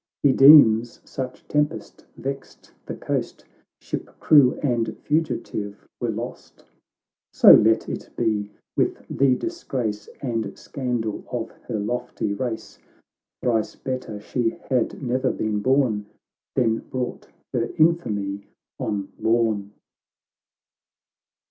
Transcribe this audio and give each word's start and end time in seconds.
He 0.23 0.33
deems— 0.33 0.99
such 1.05 1.47
tempest 1.47 2.07
vexed 2.17 2.71
the 2.87 2.95
coast— 2.95 3.45
Ship, 3.83 4.09
crew, 4.19 4.55
and 4.63 4.97
fugitive, 5.03 5.87
were 5.99 6.09
lost.— 6.09 6.63
So 7.31 7.51
let 7.53 7.87
it 7.87 8.09
be, 8.17 8.49
with 8.75 9.05
the 9.15 9.35
disgrace 9.35 10.09
And 10.19 10.57
scandal 10.57 11.23
of 11.31 11.51
her 11.67 11.77
lofty 11.79 12.33
race! 12.33 12.79
Thrice 13.43 13.75
better 13.75 14.19
she 14.19 14.49
had 14.71 15.03
ne'er 15.03 15.29
been 15.31 15.59
born, 15.59 16.07
Than 16.55 16.79
brought 16.79 17.27
her 17.53 17.69
infamy 17.77 18.47
on 18.79 19.09
Lorn 19.19 19.71